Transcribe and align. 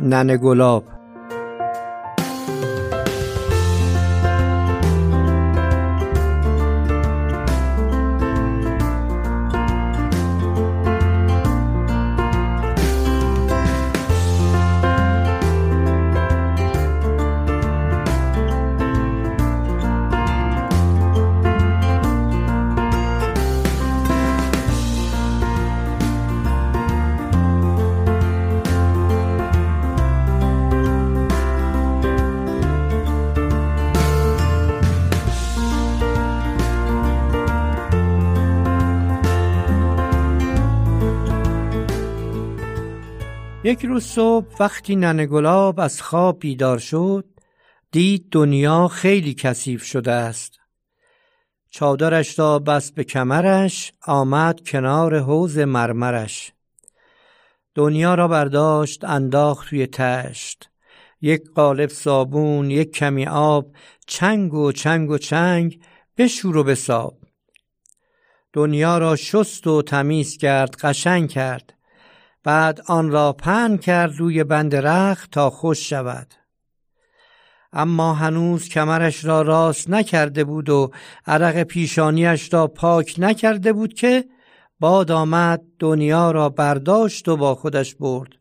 ننه 0.00 0.36
گلاب. 0.36 0.95
یک 43.66 43.84
روز 43.84 44.04
صبح 44.04 44.46
وقتی 44.60 44.96
ننه 44.96 45.26
گلاب 45.26 45.80
از 45.80 46.02
خواب 46.02 46.38
بیدار 46.38 46.78
شد 46.78 47.24
دید 47.92 48.28
دنیا 48.30 48.88
خیلی 48.88 49.34
کثیف 49.34 49.84
شده 49.84 50.12
است. 50.12 50.52
چادرش 51.70 52.38
را 52.38 52.58
بس 52.58 52.92
به 52.92 53.04
کمرش 53.04 53.92
آمد 54.06 54.68
کنار 54.68 55.18
حوز 55.18 55.58
مرمرش. 55.58 56.52
دنیا 57.74 58.14
را 58.14 58.28
برداشت 58.28 59.04
انداخت 59.04 59.68
توی 59.68 59.86
تشت. 59.86 60.70
یک 61.20 61.50
قالب 61.54 61.90
صابون 61.90 62.70
یک 62.70 62.92
کمی 62.92 63.26
آب 63.26 63.76
چنگ 64.06 64.54
و 64.54 64.72
چنگ 64.72 65.10
و 65.10 65.18
چنگ 65.18 65.80
بشور 66.18 66.56
و 66.56 66.64
بساب. 66.64 67.18
دنیا 68.52 68.98
را 68.98 69.16
شست 69.16 69.66
و 69.66 69.82
تمیز 69.82 70.36
کرد 70.36 70.76
قشنگ 70.76 71.30
کرد. 71.30 71.75
بعد 72.46 72.80
آن 72.86 73.10
را 73.10 73.32
پن 73.32 73.76
کرد 73.76 74.16
روی 74.16 74.44
بند 74.44 74.74
رخت 74.74 75.30
تا 75.30 75.50
خوش 75.50 75.88
شود. 75.90 76.34
اما 77.72 78.14
هنوز 78.14 78.68
کمرش 78.68 79.24
را 79.24 79.42
راست 79.42 79.90
نکرده 79.90 80.44
بود 80.44 80.68
و 80.68 80.90
عرق 81.26 81.62
پیشانیش 81.62 82.54
را 82.54 82.66
پاک 82.66 83.14
نکرده 83.18 83.72
بود 83.72 83.94
که 83.94 84.24
باد 84.80 85.10
آمد 85.10 85.62
دنیا 85.78 86.30
را 86.30 86.48
برداشت 86.48 87.28
و 87.28 87.36
با 87.36 87.54
خودش 87.54 87.94
برد. 87.94 88.32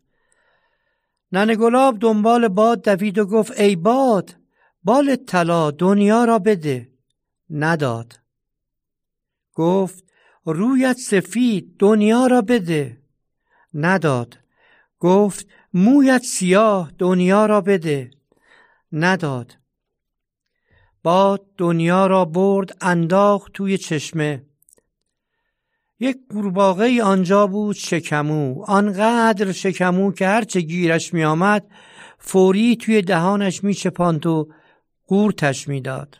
ننه 1.31 1.55
گلاب 1.55 1.99
دنبال 1.99 2.47
باد 2.47 2.81
دوید 2.81 3.17
و 3.17 3.25
گفت 3.25 3.59
ای 3.59 3.75
باد 3.75 4.35
بال 4.83 5.15
طلا 5.15 5.71
دنیا 5.71 6.25
را 6.25 6.39
بده. 6.39 6.89
نداد. 7.49 8.19
گفت 9.53 10.03
رویت 10.45 10.97
سفید 10.97 11.75
دنیا 11.79 12.27
را 12.27 12.41
بده. 12.41 13.04
نداد. 13.75 14.37
گفت 14.99 15.47
مویت 15.73 16.23
سیاه 16.23 16.91
دنیا 16.97 17.45
را 17.45 17.61
بده. 17.61 18.11
نداد. 18.91 19.57
باد 21.03 21.45
دنیا 21.57 22.07
را 22.07 22.25
برد 22.25 22.77
انداخت 22.81 23.51
توی 23.53 23.77
چشمه. 23.77 24.43
یک 25.99 26.17
قورباغه 26.29 27.03
آنجا 27.03 27.47
بود 27.47 27.75
شکمو. 27.75 28.63
آنقدر 28.67 29.51
شکمو 29.51 30.11
که 30.11 30.27
هرچه 30.27 30.61
گیرش 30.61 31.13
می 31.13 31.23
آمد 31.23 31.65
فوری 32.19 32.75
توی 32.75 33.01
دهانش 33.01 33.63
می 33.63 33.73
چپاند 33.73 34.25
و 34.25 34.49
قورتش 35.07 35.67
می‌داد. 35.67 36.17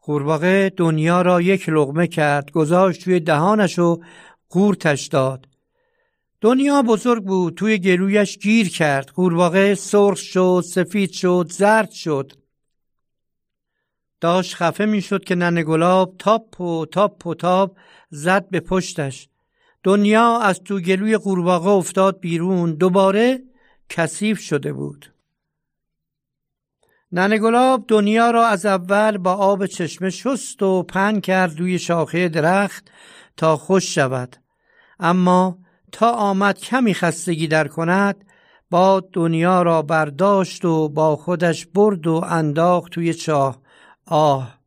قورباغه 0.00 0.72
دنیا 0.76 1.22
را 1.22 1.40
یک 1.40 1.68
لغمه 1.68 2.06
کرد 2.06 2.50
گذاشت 2.50 3.04
توی 3.04 3.20
دهانش 3.20 3.78
و 3.78 4.00
قورتش 4.48 5.06
داد. 5.06 5.49
دنیا 6.40 6.82
بزرگ 6.82 7.24
بود 7.24 7.54
توی 7.54 7.78
گلویش 7.78 8.38
گیر 8.38 8.68
کرد 8.68 9.10
قورباغه 9.10 9.74
سرخ 9.74 10.18
شد 10.18 10.62
سفید 10.66 11.10
شد 11.10 11.46
زرد 11.50 11.90
شد. 11.90 12.32
داشت 14.20 14.54
خفه 14.54 14.84
می‌شد 14.84 15.24
که 15.24 15.34
ننه 15.34 15.62
گلاب 15.62 16.14
تاپ 16.18 16.60
و 16.60 16.86
تاپ 16.86 17.26
و 17.26 17.34
تاپ 17.34 17.76
زد 18.10 18.48
به 18.48 18.60
پشتش. 18.60 19.28
دنیا 19.82 20.38
از 20.38 20.60
تو 20.60 20.80
گلوی 20.80 21.16
قورباغه 21.16 21.68
افتاد 21.68 22.20
بیرون 22.20 22.74
دوباره 22.74 23.42
کثیف 23.88 24.38
شده 24.40 24.72
بود. 24.72 25.12
ننه 27.12 27.38
گلاب 27.38 27.84
دنیا 27.88 28.30
را 28.30 28.46
از 28.46 28.66
اول 28.66 29.18
با 29.18 29.32
آب 29.32 29.66
چشمه 29.66 30.10
شست 30.10 30.62
و 30.62 30.82
پن 30.82 31.20
کرد 31.20 31.60
روی 31.60 31.78
شاخه 31.78 32.28
درخت 32.28 32.90
تا 33.36 33.56
خوش 33.56 33.94
شود. 33.94 34.36
اما 35.00 35.58
تا 35.92 36.12
آمد 36.12 36.58
کمی 36.58 36.94
خستگی 36.94 37.48
در 37.48 37.68
کند 37.68 38.24
با 38.70 39.02
دنیا 39.12 39.62
را 39.62 39.82
برداشت 39.82 40.64
و 40.64 40.88
با 40.88 41.16
خودش 41.16 41.66
برد 41.66 42.06
و 42.06 42.24
انداخت 42.28 42.92
توی 42.92 43.14
چاه. 43.14 43.60
آه! 44.06 44.60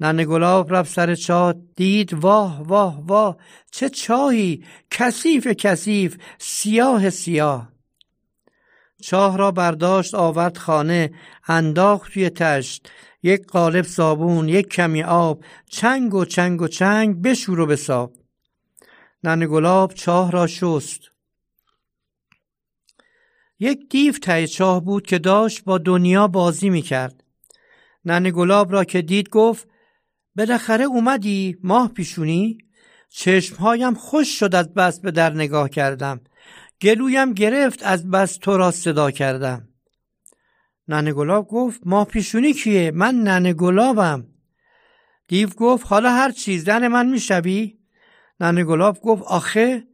ننه 0.00 0.24
گلاب 0.24 0.74
رفت 0.74 0.92
سر 0.92 1.14
چاه 1.14 1.54
دید 1.76 2.14
واه 2.14 2.62
واه 2.62 3.06
واه! 3.06 3.36
چه 3.70 3.88
چاهی! 3.88 4.64
کثیف 4.90 5.46
کثیف! 5.46 6.18
سیاه 6.38 7.10
سیاه! 7.10 7.72
چاه 9.02 9.36
را 9.36 9.50
برداشت 9.50 10.14
آورد 10.14 10.56
خانه 10.56 11.10
انداخت 11.48 12.12
توی 12.12 12.30
تشت. 12.30 12.88
یک 13.22 13.46
قالب 13.46 13.84
صابون 13.84 14.48
یک 14.48 14.68
کمی 14.68 15.02
آب 15.02 15.44
چنگ 15.70 16.14
و 16.14 16.24
چنگ 16.24 16.62
و 16.62 16.68
چنگ 16.68 17.22
بشور 17.22 17.60
و 17.60 17.66
بساب 17.66 18.12
ننه 19.24 19.46
گلاب 19.46 19.94
چاه 19.94 20.32
را 20.32 20.46
شست. 20.46 21.00
یک 23.58 23.88
دیو 23.90 24.12
ته 24.12 24.46
چاه 24.46 24.84
بود 24.84 25.06
که 25.06 25.18
داشت 25.18 25.64
با 25.64 25.78
دنیا 25.78 26.28
بازی 26.28 26.70
می‌کرد. 26.70 27.24
ننه 28.04 28.30
گلاب 28.30 28.72
را 28.72 28.84
که 28.84 29.02
دید 29.02 29.28
گفت 29.28 29.68
بالاخره 30.36 30.84
اومدی 30.84 31.56
ماه 31.62 31.88
پیشونی؟ 31.88 32.58
چشمهایم 33.08 33.94
خوش 33.94 34.38
شد 34.38 34.54
از 34.54 34.74
بس 34.74 35.00
به 35.00 35.10
در 35.10 35.32
نگاه 35.32 35.68
کردم. 35.68 36.20
گلویم 36.82 37.32
گرفت 37.32 37.82
از 37.82 38.10
بس 38.10 38.36
تو 38.36 38.56
را 38.56 38.70
صدا 38.70 39.10
کردم. 39.10 39.68
ننه 40.88 41.12
گلاب 41.12 41.48
گفت 41.48 41.80
ماه 41.84 42.06
پیشونی 42.06 42.52
کیه؟ 42.52 42.90
من 42.90 43.14
ننه 43.14 43.52
گلابم. 43.52 44.26
دیو 45.28 45.48
گفت 45.48 45.86
حالا 45.86 46.10
هر 46.10 46.30
چیز 46.30 46.64
زن 46.64 46.88
من 46.88 47.06
می‌شوی؟ 47.06 47.78
ننه 48.40 48.64
گلاب 48.64 49.00
گفت 49.00 49.22
آخه؟ 49.22 49.86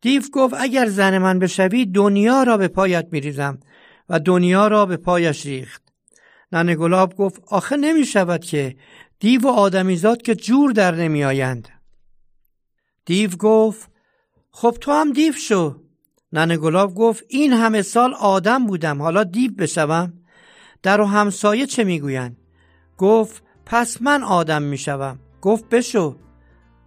دیو 0.00 0.22
گفت 0.32 0.54
اگر 0.58 0.86
زن 0.86 1.18
من 1.18 1.38
بشوی 1.38 1.86
دنیا 1.86 2.42
را 2.42 2.56
به 2.56 2.68
پایت 2.68 3.08
میریزم 3.12 3.58
و 4.08 4.20
دنیا 4.20 4.68
را 4.68 4.86
به 4.86 4.96
پایش 4.96 5.46
ریخت. 5.46 5.82
ننه 6.52 6.76
گلاب 6.76 7.14
گفت 7.14 7.42
آخه 7.46 7.76
نمی 7.76 8.06
شود 8.06 8.44
که 8.44 8.76
دیو 9.20 9.40
و 9.42 9.48
آدمیزاد 9.48 10.22
که 10.22 10.34
جور 10.34 10.72
در 10.72 10.94
نمی 10.94 11.24
آیند. 11.24 11.68
دیو 13.04 13.30
گفت 13.30 13.90
خب 14.50 14.76
تو 14.80 14.92
هم 14.92 15.12
دیو 15.12 15.32
شو. 15.32 15.82
ننه 16.32 16.56
گلاب 16.56 16.94
گفت 16.94 17.24
این 17.28 17.52
همه 17.52 17.82
سال 17.82 18.14
آدم 18.14 18.66
بودم 18.66 19.02
حالا 19.02 19.24
دیو 19.24 19.52
بشوم؟ 19.52 20.12
در 20.82 21.00
و 21.00 21.04
همسایه 21.04 21.66
چه 21.66 21.84
می‌گویند؟ 21.84 22.36
گفت 22.98 23.42
پس 23.66 24.02
من 24.02 24.22
آدم 24.22 24.62
می‌شوم. 24.62 25.18
گفت 25.40 25.68
بشو. 25.68 26.27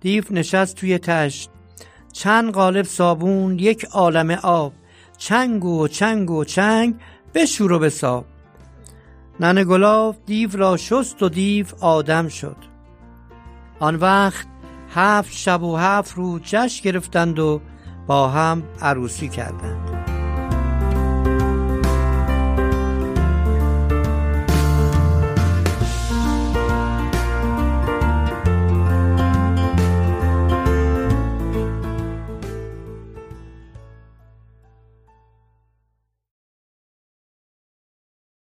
دیو 0.01 0.23
نشست 0.31 0.75
توی 0.75 0.97
تشت. 0.97 1.49
چند 2.13 2.53
قالب 2.53 2.85
صابون 2.85 3.59
یک 3.59 3.85
عالم 3.85 4.31
آب. 4.31 4.73
چنگ 5.17 5.65
و 5.65 5.87
چنگ 5.87 6.31
و 6.31 6.43
چنگ 6.43 6.95
بشور 7.33 7.71
و 7.71 7.79
بساب. 7.79 8.25
ننه 9.39 9.63
گلاب 9.63 10.15
دیو 10.25 10.49
را 10.57 10.77
شست 10.77 11.23
و 11.23 11.29
دیو 11.29 11.65
آدم 11.81 12.27
شد. 12.27 12.57
آن 13.79 13.95
وقت 13.95 14.47
هفت 14.95 15.33
شب 15.33 15.63
و 15.63 15.77
هفت 15.77 16.17
روز 16.17 16.41
جشن 16.41 16.83
گرفتند 16.83 17.39
و 17.39 17.61
با 18.07 18.29
هم 18.29 18.63
عروسی 18.81 19.29
کردند. 19.29 19.90